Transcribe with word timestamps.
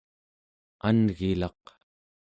an'gilaq 0.87 1.63